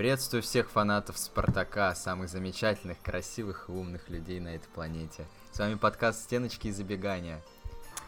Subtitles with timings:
[0.00, 5.26] Приветствую всех фанатов Спартака, самых замечательных, красивых и умных людей на этой планете.
[5.52, 7.42] С вами подкаст «Стеночки и забегания».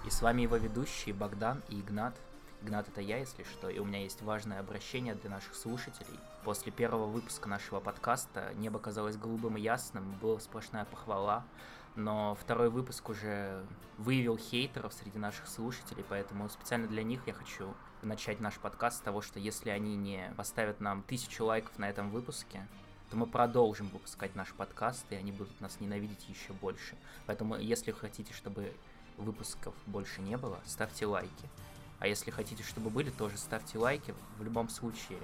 [0.07, 2.15] И с вами его ведущие Богдан и Игнат.
[2.62, 6.19] Игнат это я, если что, и у меня есть важное обращение для наших слушателей.
[6.45, 11.45] После первого выпуска нашего подкаста небо казалось голубым и ясным, была сплошная похвала,
[11.95, 13.64] но второй выпуск уже
[13.98, 19.00] выявил хейтеров среди наших слушателей, поэтому специально для них я хочу начать наш подкаст с
[19.00, 22.66] того, что если они не поставят нам тысячу лайков на этом выпуске,
[23.10, 26.97] то мы продолжим выпускать наш подкаст, и они будут нас ненавидеть еще больше.
[27.27, 28.72] Поэтому, если хотите, чтобы
[29.19, 31.48] выпусков больше не было, ставьте лайки.
[31.98, 34.14] А если хотите, чтобы были, тоже ставьте лайки.
[34.38, 35.20] В любом случае.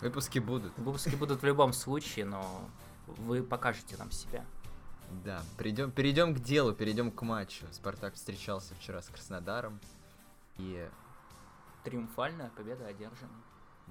[0.00, 0.76] Выпуски будут.
[0.76, 2.68] Выпуски будут в любом случае, но
[3.06, 4.44] вы покажете нам себя.
[5.24, 7.66] Да, перейдем, перейдем к делу, перейдем к матчу.
[7.72, 9.80] Спартак встречался вчера с Краснодаром.
[10.56, 10.88] И
[11.84, 13.32] Триумфальная победа одержана.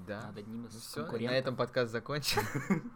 [0.08, 0.28] Да.
[0.28, 1.32] Над одним из Ну все, конкурентов.
[1.32, 2.42] на этом подкаст закончен.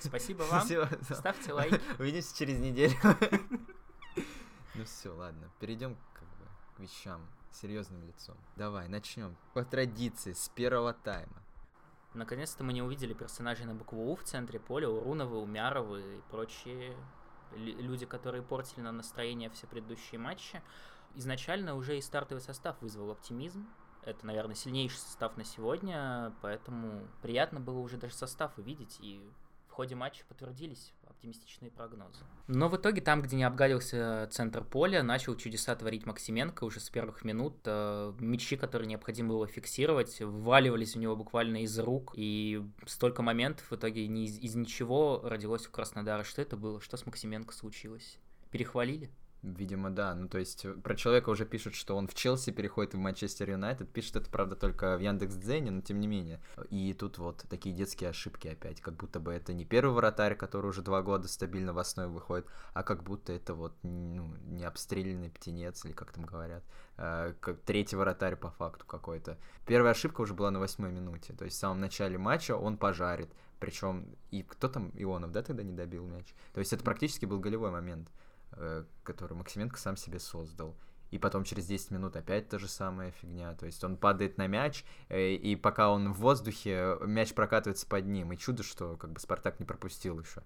[0.00, 0.66] Спасибо вам.
[1.02, 1.80] Ставьте лайки.
[1.98, 2.94] Увидимся через неделю.
[4.74, 6.44] Ну все, ладно, перейдем как бы
[6.76, 8.36] к вещам серьезным лицом.
[8.54, 9.36] Давай, начнем.
[9.52, 11.42] По традиции, с первого тайма.
[12.14, 16.96] Наконец-то мы не увидели персонажей на букву У в центре поля, Уруновы, Умяровы и прочие
[17.56, 20.62] люди, которые портили нам настроение все предыдущие матчи.
[21.14, 23.66] Изначально уже и стартовый состав вызвал оптимизм.
[24.02, 29.28] Это, наверное, сильнейший состав на сегодня, поэтому приятно было уже даже состав увидеть, и
[29.68, 32.20] в ходе матча подтвердились оптимистичные прогнозы.
[32.46, 36.88] Но в итоге там, где не обгадился центр поля, начал чудеса творить Максименко уже с
[36.88, 37.56] первых минут.
[37.64, 42.12] Э, Мячи, которые необходимо было фиксировать, вваливались у него буквально из рук.
[42.16, 46.22] И столько моментов в итоге ни из, из ничего родилось у Краснодара.
[46.22, 46.80] Что это было?
[46.80, 48.18] Что с Максименко случилось?
[48.50, 49.10] Перехвалили?
[49.42, 50.16] Видимо, да.
[50.16, 53.50] Ну, то есть, э, про человека уже пишут, что он в Челси переходит в Манчестер
[53.50, 53.88] Юнайтед.
[53.88, 56.40] Пишет это, правда, только в Яндекс Дзене, но тем не менее.
[56.70, 58.80] И тут вот такие детские ошибки опять.
[58.80, 62.46] Как будто бы это не первый вратарь, который уже два года стабильно в основе выходит,
[62.74, 66.64] а как будто это вот, ну, не обстрелянный птенец, или как там говорят.
[66.96, 69.38] э, Как третий вратарь по факту какой-то.
[69.66, 71.32] Первая ошибка уже была на восьмой минуте.
[71.32, 73.30] То есть, в самом начале матча он пожарит.
[73.60, 76.26] Причем, и кто там, Ионов, да, тогда не добил мяч?
[76.54, 78.12] То есть, это практически был голевой момент э,
[79.02, 80.76] который Максименко сам себе создал.
[81.10, 83.54] И потом через 10 минут опять та же самая фигня.
[83.54, 88.06] То есть он падает на мяч, э, и пока он в воздухе, мяч прокатывается под
[88.06, 88.32] ним.
[88.32, 90.42] И чудо, что как бы Спартак не пропустил еще.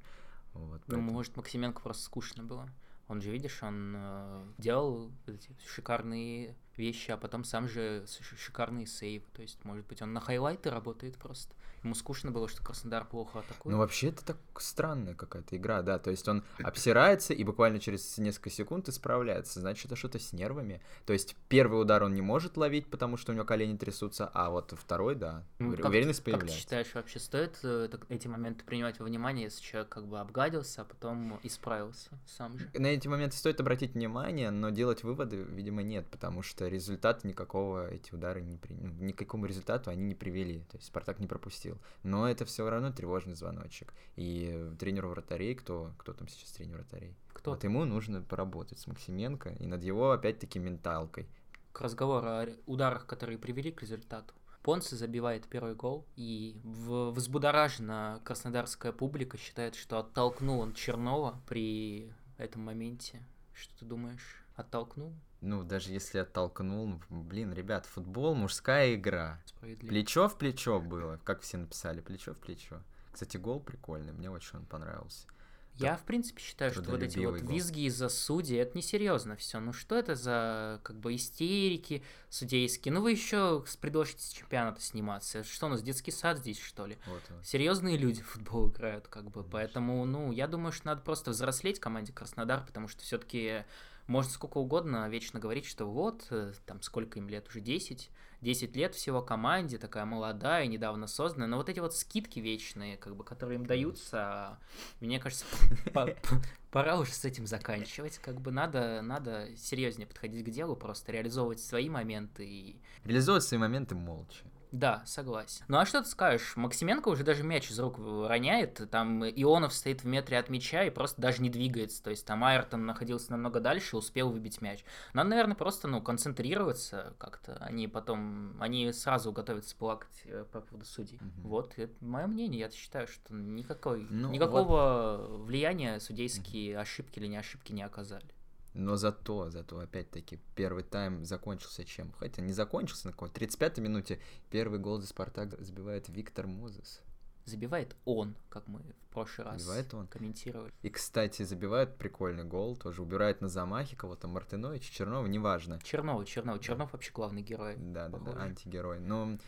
[0.54, 2.68] Вот, Ну, может, Максименко просто скучно было.
[3.08, 8.87] Он же, видишь, он э, делал эти шикарные вещи, а потом сам же ш- шикарные
[8.87, 9.25] сейвы.
[9.34, 11.55] То есть, может быть, он на хайлайты работает просто.
[11.83, 13.72] Ему скучно было, что Краснодар плохо атакует.
[13.72, 15.99] Ну, вообще, это так странная какая-то игра, да.
[15.99, 19.59] То есть он обсирается и буквально через несколько секунд исправляется.
[19.59, 20.81] Значит, это что-то с нервами.
[21.06, 24.50] То есть первый удар он не может ловить, потому что у него колени трясутся, а
[24.50, 26.56] вот второй, да, Ну, как уверенность Как ты появляется.
[26.60, 30.84] считаешь, вообще стоит э, эти моменты принимать во внимание, если человек как бы обгадился, а
[30.84, 32.71] потом исправился сам же?
[32.75, 37.88] На эти моменты стоит обратить внимание, но делать выводы, видимо, нет, потому что результат никакого
[37.88, 38.74] эти удары не при...
[38.74, 40.60] ну, ни к какому результату они не привели.
[40.70, 41.78] То есть Спартак не пропустил.
[42.02, 43.92] Но это все равно тревожный звоночек.
[44.16, 47.16] И тренеру вратарей, кто, кто там сейчас тренер вратарей?
[47.32, 47.52] Кто?
[47.52, 51.28] Вот ему нужно поработать с Максименко и над его, опять-таки, менталкой.
[51.72, 54.34] К разговору о ударах, которые привели к результату.
[54.62, 62.12] Понце забивает первый гол, и в- взбудоражена краснодарская публика считает, что оттолкнул он Чернова при
[62.38, 63.22] этом моменте.
[63.52, 64.44] Что ты думаешь?
[64.54, 65.14] Оттолкнул?
[65.42, 69.42] Ну, даже если оттолкнул, ну, блин, ребят, футбол мужская игра.
[69.60, 72.80] Плечо в плечо было, как все написали, плечо в плечо.
[73.12, 75.26] Кстати, гол прикольный, мне очень он понравился.
[75.75, 77.50] Я, в принципе, считаю, что вот эти вот гол.
[77.50, 79.58] визги из-за судей, это несерьезно все.
[79.58, 82.92] Ну что это за, как бы, истерики судейские?
[82.92, 85.42] Ну вы еще предложите с чемпионата сниматься.
[85.44, 86.98] Что у нас, детский сад здесь, что ли?
[87.06, 87.47] Вот, вот.
[87.47, 89.50] серьезные люди в футбол играют, как бы, Конечно.
[89.50, 93.64] поэтому, ну, я думаю, что надо просто взрослеть команде Краснодар, потому что все-таки
[94.06, 98.10] можно сколько угодно вечно говорить, что вот, э, там, сколько им лет, уже 10,
[98.41, 103.16] 10 лет всего команде, такая молодая, недавно созданная, но вот эти вот скидки вечные, как
[103.16, 104.59] бы, которые им даются,
[105.00, 105.44] мне кажется,
[105.94, 110.74] по- по- пора уже с этим заканчивать, как бы, надо, надо серьезнее подходить к делу,
[110.77, 114.44] просто реализовывать свои моменты Реализовывать свои моменты молча.
[114.72, 115.65] Да, согласен.
[115.69, 116.57] Ну а что ты скажешь?
[116.57, 120.91] Максименко уже даже мяч из рук роняет, там Ионов стоит в метре от мяча и
[120.91, 122.03] просто даже не двигается.
[122.03, 124.83] То есть там Айртон находился намного дальше, успел выбить мяч.
[125.13, 127.57] Надо, наверное, просто, ну, концентрироваться как-то.
[127.60, 131.18] Они потом, они сразу готовятся плакать э, по поводу судей.
[131.21, 131.42] Мгм.
[131.42, 132.60] Вот, это мое мнение.
[132.60, 138.27] Я считаю, что никакой, Ну, никакого влияния судейские ошибки или не ошибки не оказали.
[138.74, 142.13] Но зато, зато, опять-таки, первый тайм закончился чем?
[142.19, 144.19] Хотя не закончился на какой 35-й минуте
[144.51, 147.03] первый гол за Спартак забивает Виктор Мозес.
[147.45, 150.07] забивает он, как мы в прошлый раз Забивает он.
[150.07, 150.72] комментировали.
[150.83, 155.78] И, кстати, забивает прикольный гол, тоже убирает на замахе кого-то, Мартынович, Чернова, неважно.
[155.83, 157.77] Чернова, Чернова, Чернов вообще главный герой.
[157.77, 159.01] Да, да, да, антигерой.
[159.01, 159.39] Но,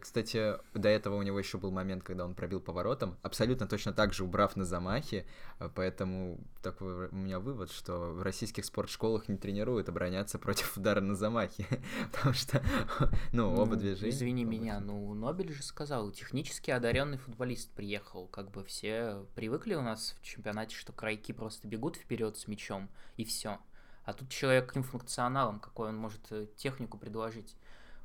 [0.00, 4.12] кстати, до этого у него еще был момент, когда он пробил поворотом, абсолютно точно так
[4.12, 5.24] же убрав на замахе,
[5.58, 11.00] э, поэтому такой у меня вывод, что в российских спортшколах не тренируют обороняться против удара
[11.00, 11.66] на замахе,
[12.12, 12.62] потому что,
[13.32, 14.10] ну, оба Ну, движения.
[14.10, 18.26] Извини оба меня, ну Нобель же сказал, технически одаренный футболист приехал.
[18.26, 22.90] Как бы все привыкли у нас в чемпионате, что крайки просто бегут вперед с мячом
[23.16, 23.58] и все.
[24.04, 27.56] А тут человек каким функционалом, какой он может э, технику предложить.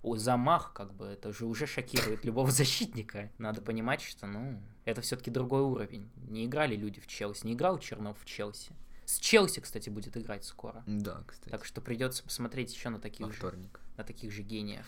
[0.05, 3.31] О, замах, как бы, это же уже шокирует любого защитника.
[3.39, 6.07] Надо понимать, что, ну, это все-таки другой уровень.
[6.29, 8.71] Не играли люди в Челси, не играл Чернов в Челси.
[9.05, 10.83] С Челси, кстати, будет играть скоро.
[10.85, 13.79] Да, кстати, Так что придется посмотреть еще на во таких же вторник.
[13.97, 14.85] на таких же гениев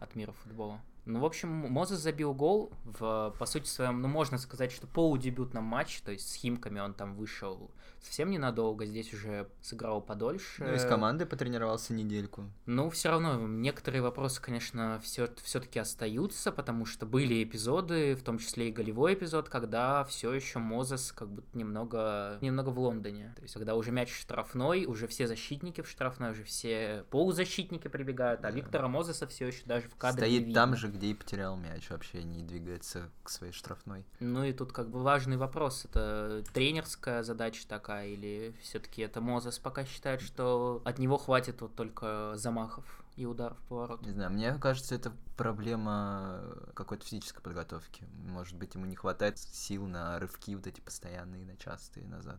[0.00, 0.80] от мира футбола.
[1.06, 5.64] Ну, в общем, Мозес забил гол в, по сути своем, ну, можно сказать, что полудебютном
[5.64, 7.70] матче, то есть с Химками он там вышел
[8.00, 10.64] совсем ненадолго, здесь уже сыграл подольше.
[10.64, 12.44] Ну, и с командой потренировался недельку.
[12.66, 18.38] Ну, все равно некоторые вопросы, конечно, все, все-таки остаются, потому что были эпизоды, в том
[18.38, 23.32] числе и голевой эпизод, когда все еще Мозес как будто немного, немного в Лондоне.
[23.36, 28.40] То есть, когда уже мяч штрафной, уже все защитники в штрафной, уже все полузащитники прибегают,
[28.40, 28.50] а Да.
[28.50, 32.22] Виктора Мозеса все еще даже в кадре Стоит там же, где и потерял мяч, вообще
[32.22, 34.04] не двигается к своей штрафной.
[34.20, 39.58] Ну и тут как бы важный вопрос, это тренерская задача такая, или все-таки это Мозес
[39.58, 42.84] пока считает, что от него хватит вот только замахов
[43.16, 44.02] и ударов в поворот.
[44.02, 46.42] Не знаю, мне кажется, это проблема
[46.74, 48.04] какой-то физической подготовки.
[48.26, 52.38] Может быть, ему не хватает сил на рывки вот эти постоянные, на частые назад.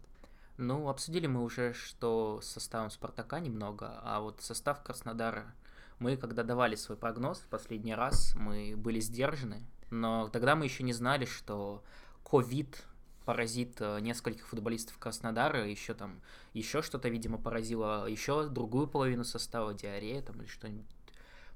[0.57, 5.45] Ну, обсудили мы уже, что составом Спартака немного, а вот состав Краснодара,
[5.99, 10.83] мы когда давали свой прогноз в последний раз, мы были сдержаны, но тогда мы еще
[10.83, 11.83] не знали, что
[12.23, 12.85] ковид
[13.25, 16.21] поразит э, нескольких футболистов Краснодара, еще там,
[16.53, 20.87] еще что-то, видимо, поразило, еще другую половину состава, диарея там или что-нибудь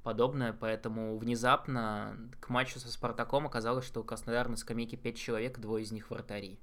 [0.03, 5.59] подобное, поэтому внезапно к матчу со Спартаком оказалось, что у Краснодара на скамейке 5 человек,
[5.59, 6.59] двое из них вратари.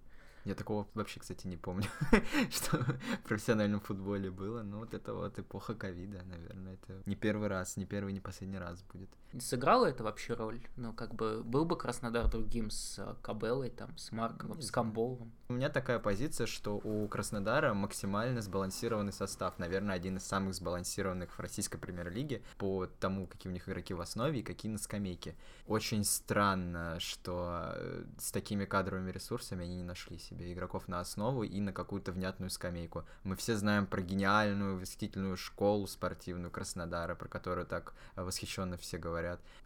[0.49, 1.85] Я такого вообще, кстати, не помню,
[2.51, 4.63] что в профессиональном футболе было.
[4.63, 8.57] Но вот это вот эпоха ковида, наверное, это не первый раз, не первый, не последний
[8.57, 9.11] раз будет.
[9.39, 10.61] Сыграло это вообще роль?
[10.77, 14.73] Ну, как бы, был бы Краснодар другим с э, Кабеллой, там, с Марковым, с знаю.
[14.73, 15.33] Камболовым.
[15.51, 19.59] У меня такая позиция, что у Краснодара максимально сбалансированный состав.
[19.59, 24.01] Наверное, один из самых сбалансированных в российской премьер-лиге по тому, какие у них игроки в
[24.01, 25.35] основе и какие на скамейке.
[25.67, 31.43] Очень странно, что э, с такими кадровыми ресурсами они не нашли себе игроков на основу
[31.43, 33.05] и на какую-то внятную скамейку.
[33.25, 38.97] Мы все знаем про гениальную, восхитительную школу спортивную Краснодара, про которую так э, восхищенно все
[38.97, 39.18] говорят.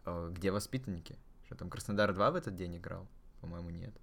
[0.05, 1.17] Э, Где воспитанники?
[1.45, 3.07] Что там Краснодар 2 в этот день играл?
[3.41, 3.93] По-моему, нет.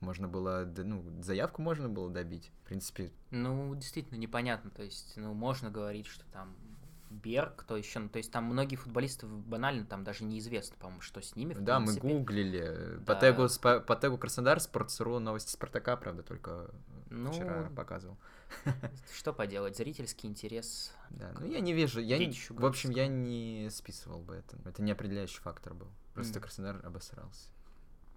[0.00, 2.50] Можно было, ну, заявку можно было добить.
[2.62, 4.70] В принципе, Ну, действительно, непонятно.
[4.70, 6.54] То есть, ну, можно говорить, что там
[7.10, 11.22] Берг, кто еще, ну, то есть там многие футболисты банально там даже неизвестно, по-моему, что
[11.22, 11.54] с ними.
[11.54, 12.06] в да, мы принципе.
[12.08, 12.98] гуглили.
[13.06, 13.20] По Да.
[13.20, 16.70] тегу, спа- по тегу Краснодар, Спортсру, новости Спартака, правда, только
[17.10, 18.18] Ну, вчера показывал.
[19.14, 20.92] что поделать, зрительский интерес.
[21.10, 24.58] Да, ну я не вижу, я не, в общем, я не списывал бы это.
[24.64, 25.88] Это не определяющий фактор был.
[26.14, 26.42] Просто Мгм.
[26.42, 27.48] Краснодар обосрался.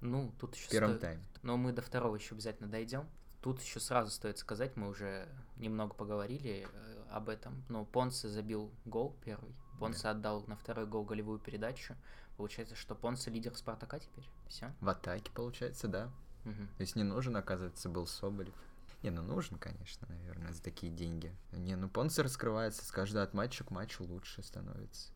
[0.01, 1.23] Ну, тут еще В первом тайме.
[1.43, 3.07] Но мы до второго еще обязательно дойдем.
[3.41, 5.27] Тут еще сразу стоит сказать, мы уже
[5.57, 7.63] немного поговорили э, об этом.
[7.69, 9.55] Но Понсе забил гол первый.
[9.79, 11.95] Понсе отдал на второй гол голевую передачу.
[12.37, 14.27] Получается, что Понсе лидер Спартака теперь.
[14.47, 14.73] Все.
[14.79, 16.11] В атаке, получается, да.
[16.43, 18.55] То есть не нужен, оказывается, был Соболев.
[19.03, 21.35] Не, ну нужен, конечно, наверное, за такие деньги.
[21.51, 25.11] Не, ну Понце раскрывается, с каждого от матча к матчу лучше становится.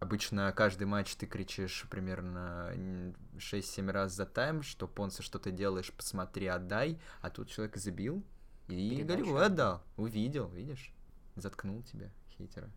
[0.00, 5.50] Обычно каждый матч ты кричишь примерно м, 6-7 раз за тайм, что Понце, что ты
[5.50, 8.24] делаешь, посмотри, отдай, а тут человек забил
[8.68, 9.82] и Передачу голевой отдал.
[9.96, 10.92] Увидел, видишь?
[11.36, 12.70] Заткнул тебя, хитера.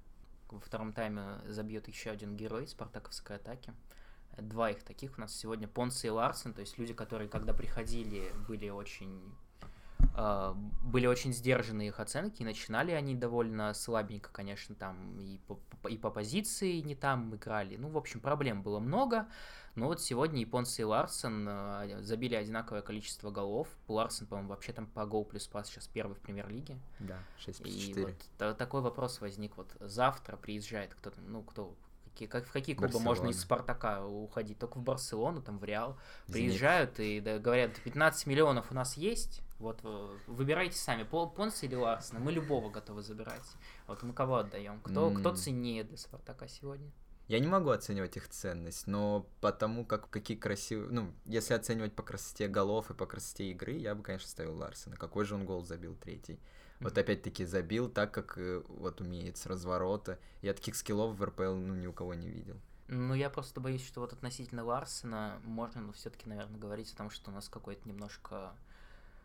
[0.49, 3.73] Во втором тайме забьет еще один герой спартаковской атаки.
[4.37, 8.31] Два их таких у нас сегодня Понсе и Ларсен, то есть люди, которые когда приходили,
[8.47, 9.35] были очень
[10.13, 15.97] были очень сдержаны их оценки, и начинали они довольно слабенько, конечно, там и по, и
[15.97, 17.77] по позиции не там играли.
[17.77, 19.27] Ну, в общем, проблем было много.
[19.75, 23.69] Но вот сегодня и Понсе и Ларсен э, забили одинаковое количество голов.
[23.87, 26.77] Ларсен, по-моему, вообще там по гол плюс пас сейчас первый в премьер-лиге.
[26.99, 28.05] Да, 6 плюс И 4.
[28.05, 29.55] вот та- такой вопрос возник.
[29.55, 33.41] Вот завтра приезжает кто-то, ну, кто, какие, как, в какие клубы можно из Барселона.
[33.63, 34.59] Спартака уходить?
[34.59, 35.97] Только в Барселону, там, в Реал.
[36.27, 36.49] Зенит.
[36.49, 41.75] Приезжают и да, говорят, 15 миллионов у нас есть, вот э, выбирайте сами, Понса или
[41.75, 43.45] Ларсена, мы любого готовы забирать.
[43.87, 44.81] Вот мы кого отдаем?
[44.81, 45.35] Кто, кто М.
[45.35, 46.91] ценнее для Спартака сегодня?
[47.27, 50.89] Я не могу оценивать их ценность, но потому как какие красивые...
[50.89, 54.97] Ну, если оценивать по красоте голов и по красоте игры, я бы, конечно, ставил Ларсена.
[54.97, 56.41] Какой же он гол забил третий?
[56.81, 60.19] Вот опять-таки забил так, как э, вот умеет с разворота.
[60.41, 62.59] Я таких скиллов в РПЛ ну, ни у кого не видел.
[62.87, 67.09] Ну, я просто боюсь, что вот относительно Ларсена можно, ну, все-таки, наверное, говорить о том,
[67.09, 68.53] что у нас какой-то немножко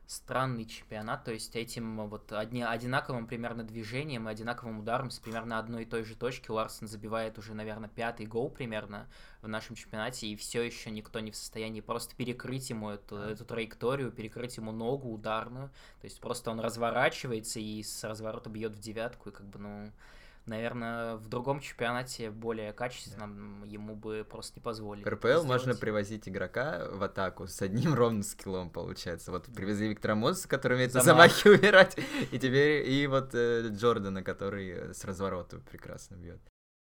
[0.07, 5.59] странный чемпионат, то есть этим вот одни, одинаковым примерно движением и одинаковым ударом с примерно
[5.59, 9.09] одной и той же точки Ларсон забивает уже, наверное, пятый гол примерно
[9.43, 13.45] в нашем чемпионате, и все еще никто не в состоянии просто перекрыть ему эту, эту
[13.45, 15.71] траекторию, перекрыть ему ногу ударную,
[16.01, 19.93] то есть просто он разворачивается и с разворота бьет в девятку, и как бы, ну,
[20.47, 23.67] наверное, в другом чемпионате более качественном да.
[23.67, 25.05] ему бы просто не позволили.
[25.05, 29.31] В РПЛ можно привозить игрока в атаку с одним ровным скиллом, получается.
[29.31, 31.99] Вот привезли Виктора Мозеса, который умеет на замахе убирать,
[32.33, 36.41] и теперь и вот э, Джордана, который с разворота прекрасно бьет.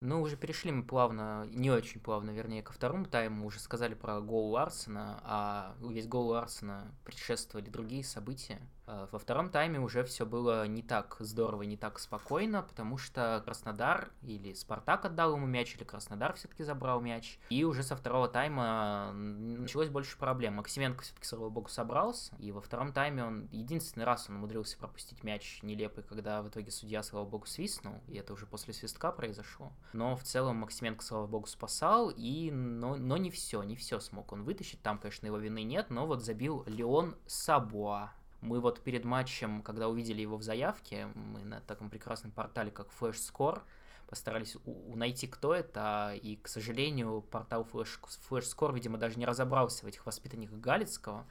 [0.00, 3.46] Ну, уже перешли мы плавно, не очень плавно, вернее, ко второму тайму.
[3.46, 8.60] Уже сказали про гол Арсена, а весь гол Арсена предшествовали другие события.
[8.88, 13.42] Э, во втором тайме уже все было не так здорово, не так спокойно, потому что
[13.44, 17.38] Краснодар или Спартак отдал ему мяч, или Краснодар все-таки забрал мяч.
[17.50, 20.54] И уже со второго тайма началось больше проблем.
[20.54, 25.22] Максименко все-таки, слава богу, собрался, и во втором тайме он единственный раз он умудрился пропустить
[25.22, 29.72] мяч нелепый, когда в итоге судья, слава богу, свистнул, и это уже после свистка произошло.
[29.92, 34.32] Но в целом Максименко, слава богу, спасал, и но, но не все, не все смог
[34.32, 34.80] он вытащить.
[34.82, 39.88] Там, конечно, его вины нет, но вот забил Леон Сабуа мы вот перед матчем, когда
[39.88, 43.62] увидели его в заявке, мы на таком прекрасном портале, как Flash Score,
[44.08, 49.26] постарались у- найти, кто это, и, к сожалению, портал Flash, Flash Score, видимо, даже не
[49.26, 51.26] разобрался в этих воспитанниках Галицкого,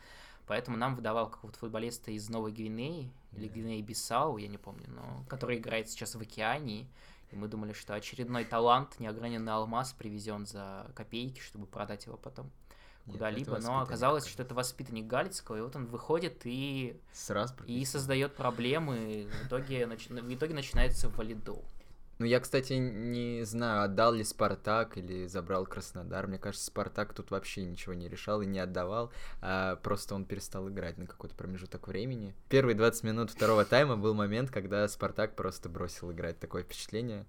[0.46, 5.58] поэтому нам выдавал какого-то футболиста из Новой Гвинеи, или Гвинеи-Бисау, я не помню, но который
[5.58, 6.88] играет сейчас в Океании,
[7.32, 12.52] и мы думали, что очередной талант, неограненный алмаз привезен за копейки, чтобы продать его потом
[13.12, 18.36] куда-либо, но оказалось, что это воспитанник Галицкого, и вот он выходит и, Сразу и создает
[18.36, 20.08] проблемы, в итоге, нач...
[20.08, 21.64] в итоге начинается валидол.
[22.20, 26.26] Ну, я, кстати, не знаю, отдал ли Спартак или забрал Краснодар.
[26.26, 29.12] Мне кажется, Спартак тут вообще ничего не решал и не отдавал.
[29.40, 32.34] А просто он перестал играть на какой-то промежуток времени.
[32.50, 36.40] Первые 20 минут второго тайма был момент, когда Спартак просто бросил играть.
[36.40, 37.28] Такое впечатление.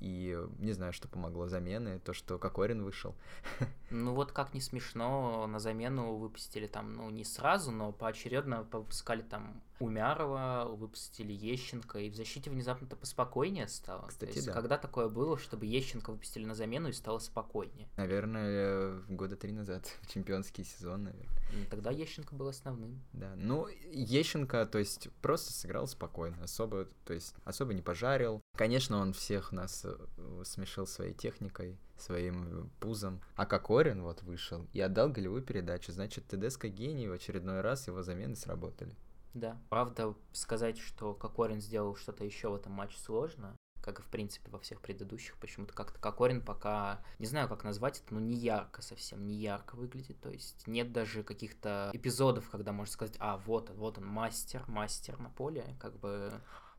[0.00, 3.14] И не знаю, что помогло замены, то, что Кокорин вышел.
[3.90, 9.20] Ну вот как не смешно, на замену выпустили там, ну не сразу, но поочередно выпускали
[9.20, 14.06] там Умярова, выпустили Ещенко, и в защите внезапно-то поспокойнее стало.
[14.08, 14.52] Кстати, То есть, да.
[14.52, 17.88] когда такое было, чтобы Ещенко выпустили на замену и стало спокойнее?
[17.96, 21.66] Наверное, года три назад, чемпионский сезон, наверное.
[21.70, 23.02] Тогда Ещенко был основным.
[23.12, 28.40] Да, ну, Ещенко, то есть, просто сыграл спокойно, особо, то есть, особо не пожарил.
[28.56, 33.20] Конечно, он всех нас э, смешил своей техникой, своим пузом.
[33.36, 35.92] А Кокорин вот вышел и отдал голевую передачу.
[35.92, 38.94] Значит, Тедеско гений, в очередной раз его замены сработали.
[39.34, 39.58] Да.
[39.70, 44.50] Правда, сказать, что Кокорин сделал что-то еще в этом матче сложно, как и в принципе
[44.50, 45.36] во всех предыдущих.
[45.38, 49.74] Почему-то как-то Кокорин пока, не знаю, как назвать это, но не ярко совсем, не ярко
[49.74, 50.20] выглядит.
[50.20, 55.18] То есть нет даже каких-то эпизодов, когда можно сказать, а, вот, вот он, мастер, мастер
[55.18, 56.32] на поле, как бы...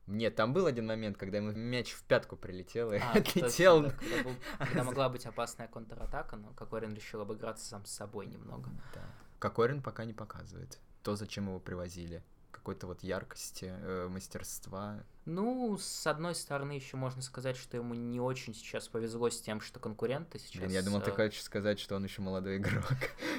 [0.05, 3.83] Нет, там был один момент, когда ему мяч в пятку прилетел и а, отлетел.
[3.83, 8.25] Точно, когда, был, когда могла быть опасная контратака, но Кокорин решил обыграться сам с собой
[8.25, 8.69] немного.
[8.93, 9.05] Да.
[9.39, 12.23] Кокорин пока не показывает то, зачем его привозили
[12.63, 15.03] какой-то вот яркости, э, мастерства.
[15.25, 19.59] Ну, с одной стороны, еще можно сказать, что ему не очень сейчас повезло с тем,
[19.59, 20.61] что конкуренты сейчас...
[20.61, 22.85] Блин, я думал, ты э, хочешь сказать, что он еще молодой игрок.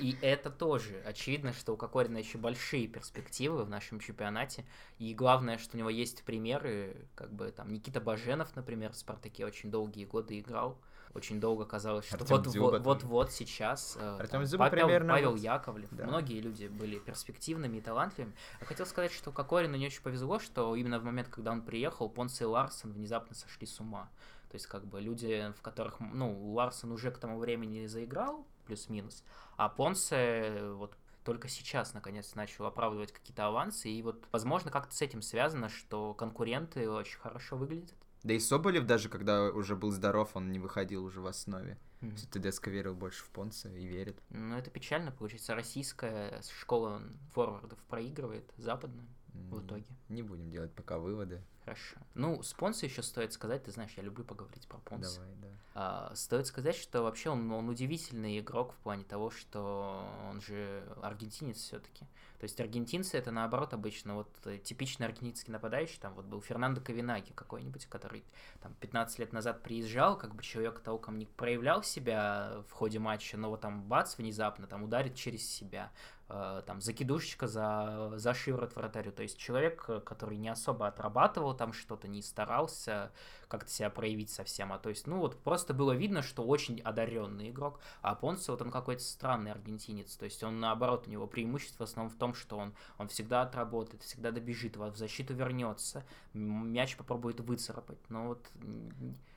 [0.02, 1.02] И это тоже.
[1.06, 4.66] Очевидно, что у Кокорина еще большие перспективы в нашем чемпионате.
[4.98, 9.46] И главное, что у него есть примеры, как бы там Никита Баженов, например, в «Спартаке»
[9.46, 10.78] очень долгие годы играл
[11.14, 15.36] очень долго казалось, что вот, вот, вот сейчас э, там, Зюба Павел, примерно Павел.
[15.36, 16.06] Яковлев, да.
[16.06, 18.34] многие люди были перспективными и талантливыми.
[18.60, 22.08] Я хотел сказать, что Кокорину не очень повезло, что именно в момент, когда он приехал,
[22.08, 24.10] Понс и Ларсон внезапно сошли с ума.
[24.50, 29.24] То есть, как бы люди, в которых, ну, Ларсон уже к тому времени заиграл, плюс-минус,
[29.56, 35.00] а Понсе вот только сейчас, наконец, начал оправдывать какие-то авансы, и вот, возможно, как-то с
[35.00, 37.96] этим связано, что конкуренты очень хорошо выглядят.
[38.24, 41.78] Да и Соболев даже, когда уже был здоров, он не выходил уже в основе.
[42.00, 42.30] Mm-hmm.
[42.32, 44.18] Тедеско верил больше в Понца и верит.
[44.30, 45.54] Ну, это печально, получается.
[45.54, 47.02] Российская школа
[47.32, 49.06] форвардов проигрывает западную.
[49.34, 49.86] В итоге.
[50.08, 51.42] Не будем делать пока выводы.
[51.64, 51.96] Хорошо.
[52.14, 55.20] Ну, с Понсо еще стоит сказать, ты знаешь, я люблю поговорить про Понсо.
[55.20, 55.48] Давай, да.
[55.76, 60.84] А, стоит сказать, что вообще он, он удивительный игрок в плане того, что он же
[61.02, 62.06] аргентинец все-таки.
[62.38, 66.80] То есть аргентинцы это наоборот обычно вот э, типичный аргентинский нападающий, там вот был Фернандо
[66.80, 68.22] Ковинаги какой-нибудь, который
[68.60, 73.38] там 15 лет назад приезжал, как бы человек толком не проявлял себя в ходе матча,
[73.38, 75.90] но вот там бац, внезапно там ударит через себя.
[76.28, 79.12] Э, там закидушечка за, за шиворот вратарю.
[79.12, 83.12] То есть человек, э, который не особо отрабатывал там что-то, не старался
[83.48, 87.50] как-то себя проявить совсем, а то есть, ну вот просто было видно, что очень одаренный
[87.50, 91.84] игрок, а Понце вот он какой-то странный аргентинец, то есть он наоборот, у него преимущество
[91.84, 96.96] в основном в том, что он, он всегда отработает, всегда добежит, в защиту вернется, мяч
[96.96, 98.44] попробует выцарапать, но вот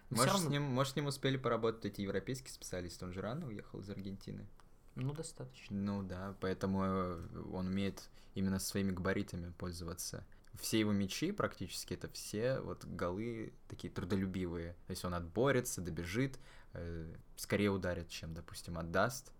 [0.09, 0.47] может, равно...
[0.47, 3.05] с ним, может, с ним успели поработать эти европейские специалисты?
[3.05, 4.47] Он же рано уехал из Аргентины.
[4.99, 5.75] Ну, достаточно.
[5.75, 10.25] Ну да, поэтому э, он умеет именно своими габаритами пользоваться.
[10.59, 14.73] Все его мячи практически это все вот голы такие трудолюбивые.
[14.87, 16.39] То есть он отборется, добежит,
[16.73, 19.31] э, скорее ударит, чем, допустим, отдаст.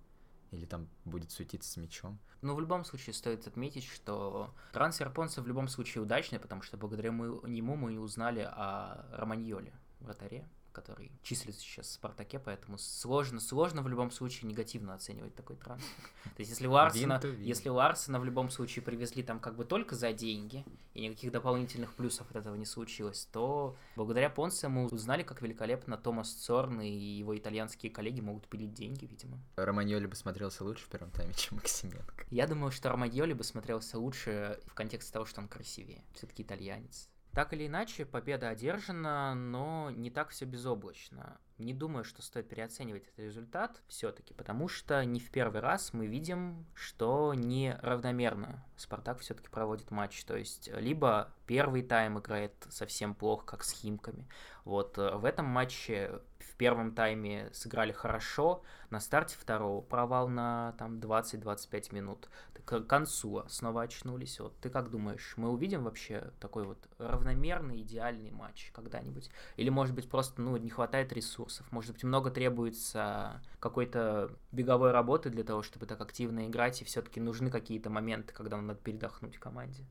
[0.52, 2.20] Или там будет суетиться с мячом.
[2.42, 6.78] Но в любом случае стоит отметить, что трансфер Понса в любом случае удачный, потому что
[6.78, 10.48] благодаря нему мы узнали о Романьоле, вратаре
[10.78, 15.90] который числится сейчас в Спартаке, поэтому сложно, сложно в любом случае негативно оценивать такой трансфер.
[16.24, 19.66] То есть если у Арсена, если у Арсена в любом случае привезли там как бы
[19.66, 24.86] только за деньги, и никаких дополнительных плюсов от этого не случилось, то благодаря Понсе мы
[24.86, 29.40] узнали, как великолепно Томас Цорн и его итальянские коллеги могут пилить деньги, видимо.
[29.56, 32.26] Романьоли бы смотрелся лучше в первом тайме, чем Максименко.
[32.30, 36.04] Я думаю, что Романьоли бы смотрелся лучше в контексте того, что он красивее.
[36.14, 37.10] Все-таки итальянец.
[37.38, 41.40] Так или иначе, победа одержана, но не так все безоблачно.
[41.60, 46.08] Не думаю, что стоит переоценивать этот результат все-таки, потому что не в первый раз мы
[46.08, 50.24] видим, что не равномерно Спартак все-таки проводит матч.
[50.24, 54.28] То есть либо первый тайм играет совсем плохо, как с Химками.
[54.66, 56.22] Вот э, в этом матче
[56.58, 62.30] первом тайме сыграли хорошо, на старте второго провал на там 20-25 минут.
[62.66, 64.40] К концу снова очнулись.
[64.40, 69.30] Вот ты как думаешь, мы увидим вообще такой вот равномерный, идеальный матч когда-нибудь?
[69.56, 71.72] Или, может быть, просто ну, не хватает ресурсов?
[71.72, 77.22] Может быть, много требуется какой-то беговой работы для того, чтобы так активно играть, и все-таки
[77.22, 79.86] нужны какие-то моменты, когда надо передохнуть команде?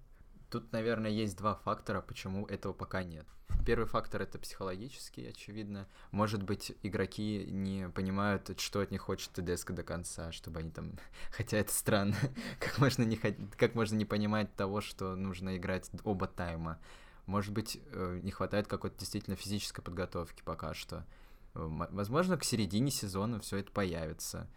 [0.57, 3.27] Тут, наверное, есть два фактора, почему этого пока нет.
[3.67, 5.87] Первый фактор это психологический, очевидно.
[6.13, 10.93] Может быть, игроки не понимают, что от них хочет ТДСК до конца, чтобы они там...
[11.31, 12.17] Хотя это странно.
[12.59, 13.17] как, можно не...
[13.17, 16.79] как можно не понимать того, что нужно играть оба тайма?
[17.27, 21.05] Может быть, э, не хватает какой-то действительно физической подготовки пока что.
[21.53, 24.49] Возможно, к середине сезона все это появится.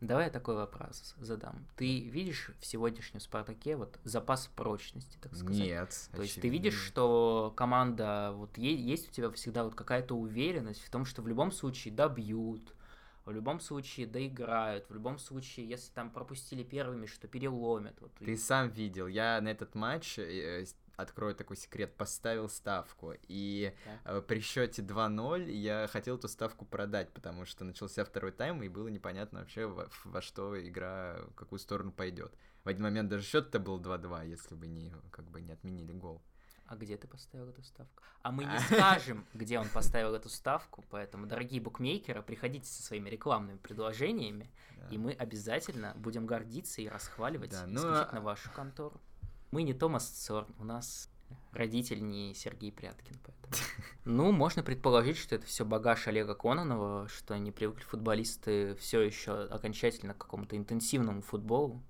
[0.00, 1.66] Давай я такой вопрос задам.
[1.76, 5.56] Ты видишь в сегодняшнем Спартаке вот запас прочности, так сказать?
[5.56, 6.08] Нет.
[6.12, 10.90] То есть ты видишь, что команда, вот есть у тебя всегда вот какая-то уверенность в
[10.90, 12.74] том, что в любом случае добьют,
[13.24, 17.96] в любом случае доиграют, в любом случае, если там пропустили первыми, что переломят.
[18.00, 18.12] Вот.
[18.18, 20.64] Ты сам видел, я на этот матч э,
[20.96, 23.14] открою такой секрет, поставил ставку.
[23.28, 28.62] И э, при счете 2-0 я хотел эту ставку продать, потому что начался второй тайм,
[28.62, 32.34] и было непонятно вообще, во, во что игра, в какую сторону пойдет.
[32.64, 36.22] В один момент даже счет-то был 2-2, если бы не, как бы не отменили гол.
[36.68, 38.02] А где ты поставил эту ставку?
[38.22, 43.08] А мы не скажем, где он поставил эту ставку, поэтому, дорогие букмекеры, приходите со своими
[43.08, 44.88] рекламными предложениями, да.
[44.88, 48.24] и мы обязательно будем гордиться и расхваливать да, ну, исключительно а...
[48.24, 49.00] вашу контору.
[49.50, 51.10] Мы не Томас Цорн, у нас
[51.52, 53.54] родитель не Сергей Пряткин, поэтому.
[54.04, 59.44] Ну, можно предположить, что это все багаж Олега Кононова, что они привыкли футболисты все еще
[59.44, 61.82] окончательно к какому-то интенсивному футболу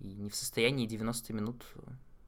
[0.00, 1.64] и не в состоянии 90 минут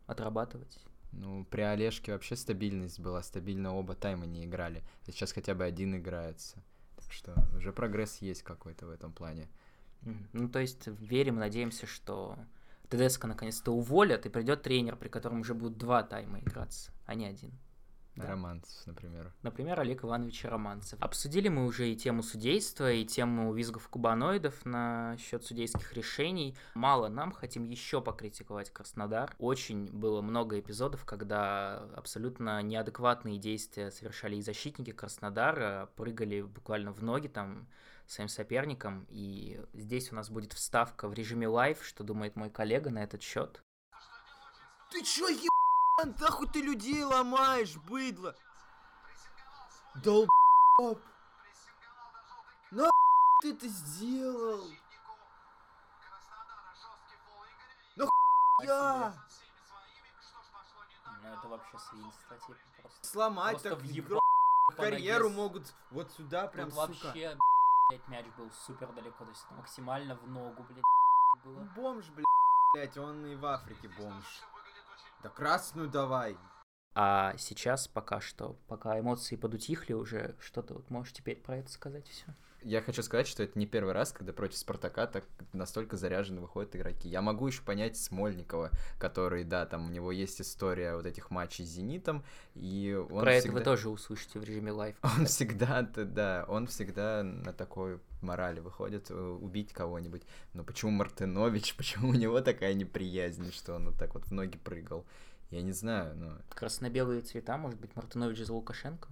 [0.06, 0.78] отрабатывать.
[1.12, 4.82] Ну, при Олежке вообще стабильность была, стабильно оба тайма не играли.
[5.06, 6.62] Сейчас хотя бы один играется.
[6.96, 9.48] Так что уже прогресс есть какой-то в этом плане.
[10.32, 12.36] Ну, то есть верим, надеемся, что
[12.88, 17.26] ТДСК наконец-то уволят, и придет тренер, при котором уже будут два тайма играться, а не
[17.26, 17.52] один.
[18.16, 18.28] Да?
[18.28, 19.32] Романцев, например.
[19.42, 20.98] Например, Олег Иванович Романцев.
[21.02, 26.56] Обсудили мы уже и тему судейства, и тему визгов кубаноидов на счет судейских решений.
[26.74, 29.34] Мало нам, хотим еще покритиковать Краснодар.
[29.38, 37.02] Очень было много эпизодов, когда абсолютно неадекватные действия совершали и защитники Краснодара, прыгали буквально в
[37.02, 37.68] ноги там
[38.06, 39.06] своим соперникам.
[39.10, 43.22] И здесь у нас будет вставка в режиме live, что думает мой коллега на этот
[43.22, 43.62] счет.
[44.90, 48.36] Ты чё, ебан, нахуй ты людей ломаешь, быдло?
[49.96, 50.28] Долб...
[52.70, 52.90] На
[53.42, 54.64] ты это сделал?
[57.96, 58.06] На
[58.62, 59.14] я?
[61.22, 63.06] Ну это вообще свинство, типа, просто.
[63.06, 64.20] Сломать Просто так въебать
[64.66, 67.06] по карьеру могут вот сюда прям, Тут сука.
[67.06, 67.38] вообще,
[67.88, 70.82] блядь, мяч был супер далеко, то есть максимально в ногу, блядь,
[71.44, 71.60] было.
[71.76, 72.06] Бомж,
[72.74, 74.42] блядь, он и в Африке бомж.
[75.22, 76.36] Да красную давай.
[76.94, 81.70] А сейчас пока что, пока эмоции подутихли уже, что ты вот можешь теперь про это
[81.70, 82.26] сказать все?
[82.66, 86.74] Я хочу сказать, что это не первый раз, когда против Спартака так настолько заряженно выходят
[86.74, 87.08] игроки.
[87.08, 91.64] Я могу еще понять Смольникова, который, да, там у него есть история вот этих матчей
[91.64, 92.24] с Зенитом,
[92.56, 93.58] и он Про это всегда...
[93.58, 94.96] вы тоже услышите в режиме live.
[95.02, 100.22] Он всегда, да, он всегда на такой морали выходит, э, убить кого-нибудь.
[100.52, 104.58] Но почему Мартынович, почему у него такая неприязнь, что он вот так вот в ноги
[104.58, 105.06] прыгал?
[105.50, 106.38] Я не знаю, но...
[106.48, 109.08] Красно-белые цвета, может быть, Мартынович за Лукашенко?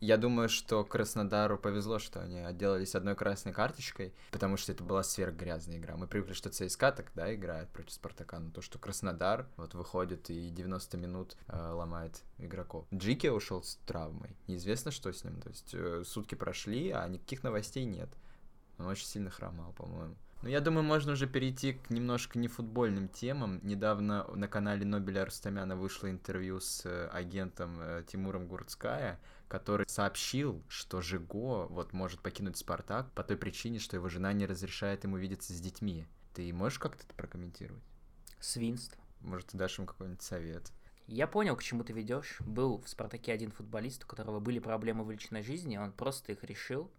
[0.00, 5.02] Я думаю, что Краснодару повезло, что они отделались одной красной карточкой, потому что это была
[5.02, 5.96] сверхгрязная игра.
[5.96, 10.50] Мы привыкли, что ЦСКА тогда играет против Спартака, но то, что Краснодар вот выходит и
[10.50, 12.86] 90 минут э, ломает игроков.
[12.92, 14.36] Джикия ушел с травмой.
[14.46, 15.40] Неизвестно, что с ним.
[15.40, 18.08] То есть э, сутки прошли, а никаких новостей нет.
[18.78, 20.16] Он очень сильно хромал, по-моему.
[20.44, 23.60] Ну, я думаю, можно уже перейти к немножко нефутбольным темам.
[23.62, 30.62] Недавно на канале Нобеля Рустамяна вышло интервью с э, агентом э, Тимуром Гурцкая, который сообщил,
[30.68, 35.16] что Жиго вот может покинуть Спартак по той причине, что его жена не разрешает ему
[35.16, 36.04] видеться с детьми.
[36.34, 37.82] Ты можешь как-то это прокомментировать?
[38.38, 39.02] Свинство.
[39.22, 40.72] Может, ты дашь ему какой-нибудь совет?
[41.06, 42.36] Я понял, к чему ты ведешь.
[42.40, 46.44] Был в Спартаке один футболист, у которого были проблемы в личной жизни, он просто их
[46.44, 46.90] решил.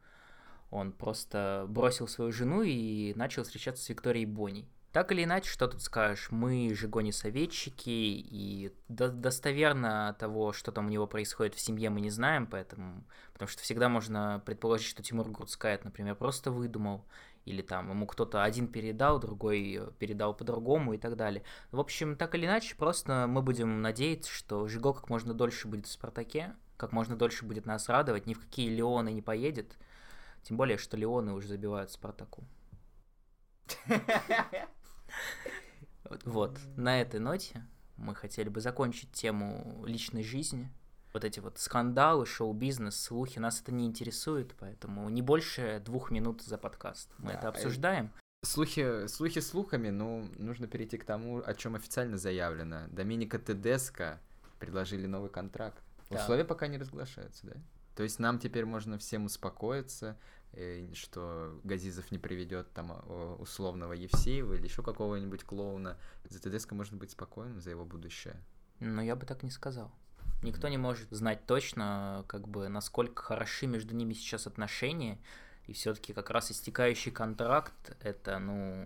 [0.72, 4.68] Он просто бросил свою жену и начал встречаться с Викторией Боней.
[4.96, 10.86] Так или иначе, что тут скажешь, мы же гони-советчики, и до- достоверно того, что там
[10.86, 15.04] у него происходит в семье, мы не знаем, поэтому, потому что всегда можно предположить, что
[15.04, 17.04] Тимур Гурцкая, например, просто выдумал,
[17.44, 21.44] или там ему кто-то один передал, другой передал по-другому и так далее.
[21.72, 25.88] В общем, так или иначе, просто мы будем надеяться, что Жиго как можно дольше будет
[25.88, 29.78] в Спартаке, как можно дольше будет нас радовать, ни в какие Леоны не поедет,
[30.46, 32.44] тем более, что Леоны уже забивают Спартаку.
[36.24, 37.66] Вот- на этой ноте
[37.98, 40.72] мы хотели бы закончить тему личной жизни.
[41.14, 46.44] Вот эти вот скандалы, шоу-бизнес, слухи, нас это не интересует, поэтому не больше двух минут
[46.44, 47.10] за подкаст.
[47.18, 48.12] Мы Да, это обсуждаем.
[48.44, 52.88] Слухи, слухи слухами, ну, нужно перейти к тому, о чем официально заявлено.
[52.90, 54.20] Доминика Тедеско
[54.60, 55.82] предложили новый контракт.
[56.12, 56.22] Да.
[56.22, 57.54] Условия пока не разглашаются, да?
[57.96, 60.18] То есть нам теперь можно всем успокоиться,
[60.52, 62.92] э, что Газизов не приведет там
[63.40, 65.98] условного Евсеева или еще какого-нибудь клоуна.
[66.30, 68.36] За Тедеско можно быть спокойным за его будущее.
[68.80, 69.92] Но я бы так не сказал.
[70.44, 75.18] Никто не может знать точно, как бы, насколько хороши между ними сейчас отношения.
[75.68, 78.86] И все-таки как раз истекающий контракт это, ну,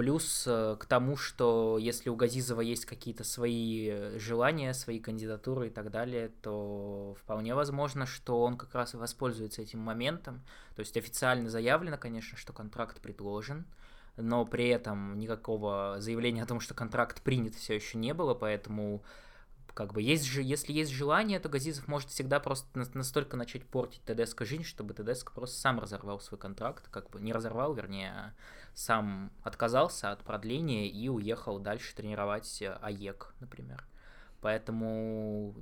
[0.00, 5.66] плюс э, к тому, что если у Газизова есть какие-то свои э, желания, свои кандидатуры
[5.66, 10.40] и так далее, то вполне возможно, что он как раз и воспользуется этим моментом.
[10.74, 13.66] То есть официально заявлено, конечно, что контракт предложен,
[14.16, 19.02] но при этом никакого заявления о том, что контракт принят, все еще не было, поэтому
[19.74, 23.64] как бы есть же, если есть желание, то Газизов может всегда просто на- настолько начать
[23.64, 28.10] портить ТДСК жизнь, чтобы ТДСК просто сам разорвал свой контракт, как бы не разорвал, вернее,
[28.10, 28.34] а
[28.74, 33.86] сам отказался от продления и уехал дальше тренировать АЕК, например.
[34.40, 35.54] Поэтому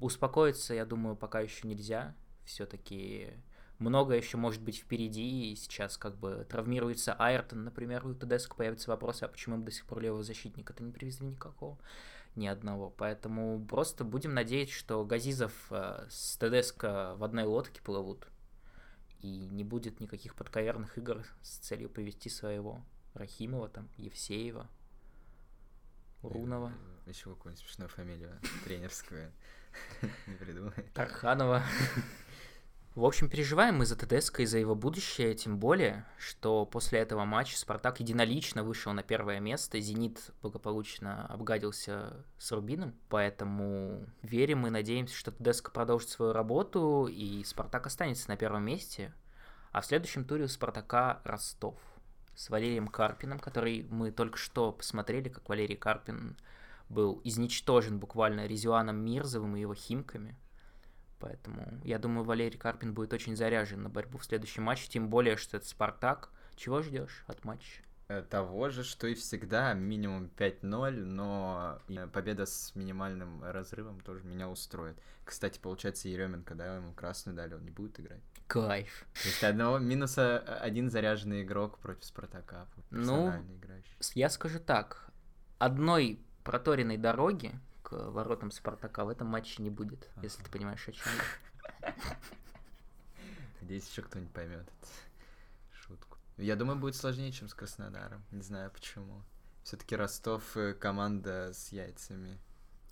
[0.00, 2.14] успокоиться, я думаю, пока еще нельзя.
[2.44, 3.32] Все-таки
[3.78, 8.90] много еще может быть впереди, и сейчас как бы травмируется Айртон, например, у ТДСК появятся
[8.90, 11.78] вопросы, а почему мы до сих пор левого защитника-то не привезли никакого,
[12.34, 12.90] ни одного.
[12.90, 16.84] Поэтому просто будем надеяться, что Газизов э, с ТДСК
[17.16, 18.28] в одной лодке плывут,
[19.20, 22.82] и не будет никаких подковерных игр с целью повести своего
[23.14, 24.68] Рахимова, там, Евсеева,
[26.22, 26.72] Рунова,
[27.06, 29.32] Еще какую-нибудь смешную фамилию тренерскую
[30.26, 30.72] не придумай.
[30.94, 31.62] Тарханова.
[32.96, 37.26] В общем, переживаем мы за ТДСК и за его будущее, тем более, что после этого
[37.26, 44.70] матча Спартак единолично вышел на первое место, Зенит благополучно обгадился с Рубином, поэтому верим и
[44.70, 49.12] надеемся, что ТДСК продолжит свою работу и Спартак останется на первом месте,
[49.72, 51.78] а в следующем туре у Спартака Ростов
[52.34, 56.38] с Валерием Карпиным, который мы только что посмотрели, как Валерий Карпин
[56.88, 60.34] был изничтожен буквально Резюаном Мирзовым и его химками.
[61.18, 65.36] Поэтому я думаю, Валерий Карпин будет очень заряжен на борьбу в следующем матче, тем более,
[65.36, 66.30] что это Спартак.
[66.56, 67.82] Чего ждешь от матча?
[68.08, 74.24] Э, Того же, что и всегда, минимум 5-0, но и победа с минимальным разрывом тоже
[74.24, 74.96] меня устроит.
[75.24, 78.20] Кстати, получается, Еременко, да, ему красную дали, он не будет играть.
[78.46, 79.06] Кайф.
[79.22, 83.96] То есть одного минуса один заряженный игрок против Спартака, Ну, играющий.
[84.14, 85.10] Я скажу так.
[85.58, 90.22] Одной проторенной дороги к воротам Спартака в этом матче не будет, ага.
[90.24, 91.06] если ты понимаешь, о чем
[91.82, 91.94] я.
[93.60, 94.90] Надеюсь, еще кто-нибудь поймет эту
[95.72, 96.18] шутку.
[96.36, 98.24] Я думаю, будет сложнее, чем с Краснодаром.
[98.32, 99.22] Не знаю почему.
[99.62, 102.40] Все-таки Ростов команда с яйцами.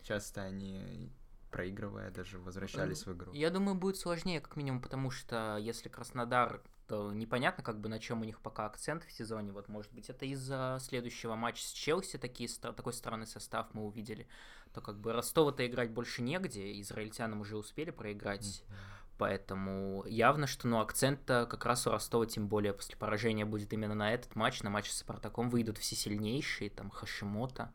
[0.05, 1.11] Часто они
[1.51, 3.33] проигрывая, даже возвращались в игру.
[3.33, 7.99] Я думаю, будет сложнее, как минимум, потому что если Краснодар, то непонятно, как бы на
[7.99, 9.53] чем у них пока акцент в сезоне.
[9.53, 14.29] Вот, может быть, это из-за следующего матча с Челси такие, такой странный состав мы увидели.
[14.75, 18.45] То как бы Ростова-то играть больше негде, израильтянам уже успели проиграть.
[18.45, 18.95] Mm-hmm.
[19.17, 23.95] Поэтому явно, что ну, акцент-то как раз у Ростова, тем более после поражения, будет именно
[23.95, 24.63] на этот матч.
[24.63, 27.73] На матч с Спартаком выйдут все сильнейшие, там Хашимота,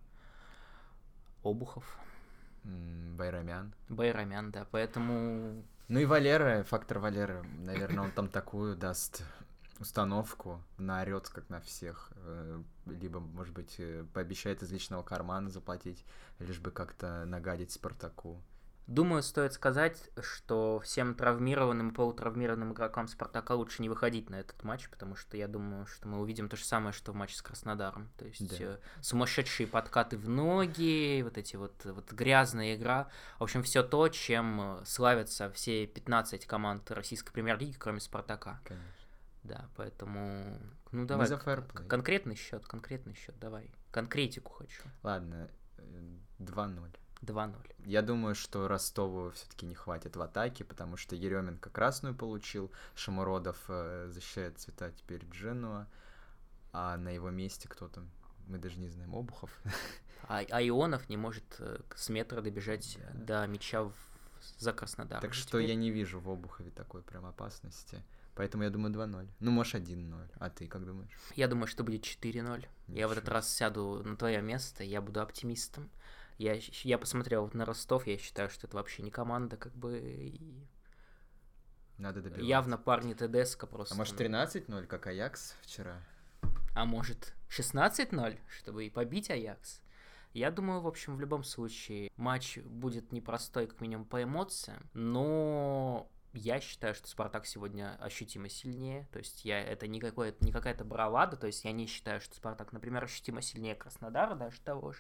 [1.43, 1.97] Обухов.
[2.63, 3.73] Байрамян.
[3.88, 5.63] Байрамян, да, поэтому...
[5.88, 9.23] Ну и Валера, фактор Валеры, наверное, он там такую даст
[9.80, 16.06] установку, наорет как на всех, э, либо, может быть, э, пообещает из личного кармана заплатить,
[16.39, 18.42] лишь бы как-то нагадить Спартаку.
[18.89, 24.63] Думаю, стоит сказать, что всем травмированным и полутравмированным игрокам Спартака лучше не выходить на этот
[24.63, 27.44] матч, потому что я думаю, что мы увидим то же самое, что в матче с
[27.44, 28.10] Краснодаром.
[28.18, 28.65] То есть да.
[28.65, 33.10] э, сумасшедшие подкаты в ноги, вот эти вот, вот грязная игра.
[33.38, 38.60] В общем, все то, чем э, славятся все 15 команд российской премьер-лиги, кроме Спартака.
[38.63, 38.98] Конечно.
[39.43, 40.60] Да, поэтому...
[40.91, 43.71] Ну давай, за конкретный счет, конкретный счет, давай.
[43.91, 44.84] Конкретику хочу.
[45.04, 45.49] Ладно,
[46.39, 46.91] 2-0.
[47.21, 47.75] Э, 2-0.
[47.86, 53.58] Я думаю, что Ростову все-таки не хватит в атаке, потому что Еременко красную получил, Шамуродов
[53.67, 55.88] э, защищает цвета теперь Дженуа,
[56.71, 58.10] а на его месте кто там?
[58.47, 59.52] Мы даже не знаем, Обухов.
[60.28, 63.43] А, а Ионов не может э, с метра добежать да.
[63.43, 63.93] до мяча в,
[64.58, 65.21] за Краснодар.
[65.21, 65.69] Так что теперь...
[65.69, 68.04] я не вижу в Обухове такой прям опасности.
[68.36, 69.30] Поэтому я думаю 2-0.
[69.39, 70.32] Ну, может, 1-0.
[70.39, 71.12] А ты как думаешь?
[71.36, 72.65] Я думаю, что будет 4-0.
[72.88, 75.89] Я в этот раз сяду на твое место, я буду оптимистом.
[76.38, 80.30] Я, я посмотрел на Ростов, я считаю, что это вообще не команда, как бы...
[81.98, 82.46] Надо добиваться.
[82.46, 83.94] Явно парни ТДСК просто.
[83.94, 86.02] А может 13-0, как Аякс вчера?
[86.74, 89.82] А может 16-0, чтобы и побить Аякс?
[90.32, 96.10] Я думаю, в общем, в любом случае матч будет непростой, как минимум, по эмоциям, но
[96.34, 99.08] я считаю, что Спартак сегодня ощутимо сильнее.
[99.12, 101.38] То есть я это не, какое, не какая-то бравада.
[101.38, 105.00] То есть я не считаю, что Спартак, например, ощутимо сильнее Краснодара, даже того же.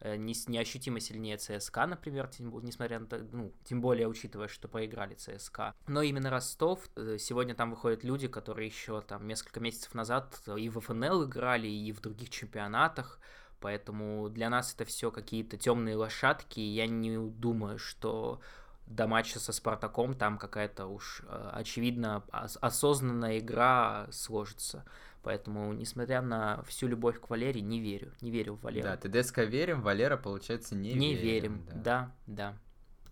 [0.00, 4.68] Э, не, неощутимо сильнее ЦСКА, например, тем, несмотря на то, ну, тем более учитывая, что
[4.68, 5.74] проиграли ЦСКА.
[5.86, 10.68] Но именно Ростов, э, сегодня там выходят люди, которые еще там несколько месяцев назад и
[10.68, 13.20] в ФНЛ играли, и в других чемпионатах,
[13.60, 16.60] Поэтому для нас это все какие-то темные лошадки.
[16.60, 18.40] Я не думаю, что
[18.88, 24.84] до матча со Спартаком там какая-то уж э, очевидно осознанная игра сложится.
[25.22, 28.12] Поэтому, несмотря на всю любовь к Валере, не верю.
[28.20, 28.88] Не верю в Валеру.
[28.88, 31.22] Да, ТДСК верим, Валера, получается, не, не верим.
[31.22, 32.12] Не верим, да.
[32.26, 32.58] да, да.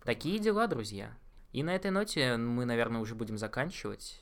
[0.05, 1.17] Такие дела, друзья.
[1.53, 4.21] И на этой ноте мы, наверное, уже будем заканчивать.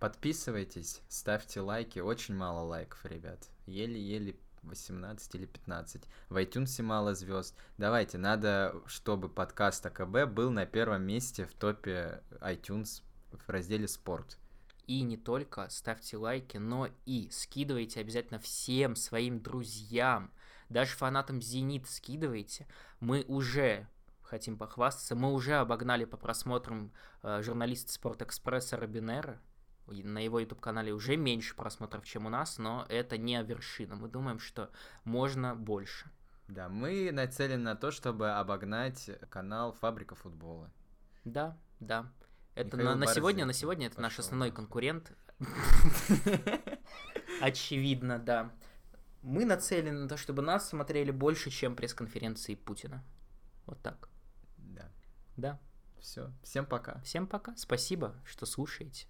[0.00, 1.98] Подписывайтесь, ставьте лайки.
[1.98, 3.48] Очень мало лайков, ребят.
[3.66, 6.02] Еле-еле 18 или 15.
[6.28, 7.56] В iTunes мало звезд.
[7.78, 14.38] Давайте, надо, чтобы подкаст АКБ был на первом месте в топе iTunes в разделе «Спорт».
[14.86, 20.32] И не только ставьте лайки, но и скидывайте обязательно всем своим друзьям,
[20.68, 22.66] даже фанатам Зенит скидывайте.
[22.98, 23.88] Мы уже
[24.22, 26.92] хотим похвастаться, мы уже обогнали по просмотрам
[27.22, 29.40] э, журналиста Спортэкспресса Робинера.
[29.90, 33.96] На его YouTube-канале уже меньше просмотров, чем у нас, но это не вершина.
[33.96, 34.70] Мы думаем, что
[35.04, 36.10] можно больше.
[36.48, 40.70] Да, мы нацелены на то, чтобы обогнать канал Фабрика футбола.
[41.24, 42.10] Да, да.
[42.54, 45.12] Это на, на сегодня, на сегодня это наш основной конкурент.
[47.40, 48.52] Очевидно, да.
[49.22, 53.04] Мы нацелены на то, чтобы нас смотрели больше, чем пресс-конференции Путина.
[53.66, 54.08] Вот так.
[54.56, 54.90] Да.
[55.36, 55.60] Да.
[56.00, 56.32] Все.
[56.42, 57.00] Всем пока.
[57.00, 57.54] Всем пока.
[57.56, 59.06] Спасибо, что слушаете.